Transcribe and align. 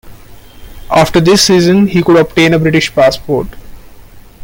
After 0.89 1.19
this 1.21 1.43
season 1.45 1.85
he 1.85 2.01
could 2.01 2.15
obtain 2.17 2.55
a 2.55 2.59
British 2.59 2.91
passport. 2.91 3.49